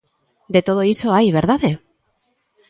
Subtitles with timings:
[0.53, 1.69] De todo iso hai, ¿verdade?